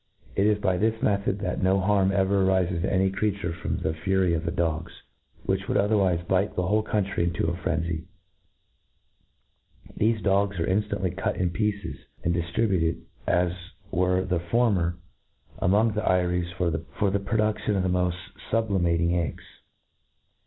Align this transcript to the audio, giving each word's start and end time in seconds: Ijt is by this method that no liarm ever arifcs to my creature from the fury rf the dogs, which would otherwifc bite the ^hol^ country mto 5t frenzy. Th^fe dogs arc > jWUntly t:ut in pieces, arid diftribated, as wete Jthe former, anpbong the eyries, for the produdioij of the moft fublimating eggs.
Ijt 0.35 0.47
is 0.57 0.57
by 0.57 0.77
this 0.77 0.99
method 1.03 1.37
that 1.41 1.61
no 1.61 1.77
liarm 1.77 2.11
ever 2.11 2.43
arifcs 2.43 2.81
to 2.81 2.89
my 2.97 3.09
creature 3.11 3.53
from 3.53 3.77
the 3.77 3.93
fury 3.93 4.31
rf 4.31 4.45
the 4.45 4.49
dogs, 4.49 4.91
which 5.43 5.67
would 5.67 5.77
otherwifc 5.77 6.27
bite 6.27 6.55
the 6.55 6.63
^hol^ 6.63 6.83
country 6.83 7.27
mto 7.29 7.45
5t 7.53 7.59
frenzy. 7.59 8.07
Th^fe 9.95 10.23
dogs 10.23 10.59
arc 10.59 10.67
> 10.69 10.69
jWUntly 10.69 11.15
t:ut 11.23 11.35
in 11.35 11.51
pieces, 11.51 11.97
arid 12.25 12.33
diftribated, 12.35 12.99
as 13.27 13.51
wete 13.93 14.25
Jthe 14.29 14.47
former, 14.49 14.97
anpbong 15.61 15.93
the 15.93 16.01
eyries, 16.01 16.51
for 16.53 16.71
the 16.71 16.79
produdioij 16.79 17.67
of 17.75 17.83
the 17.83 17.87
moft 17.87 18.15
fublimating 18.51 19.13
eggs. 19.13 19.43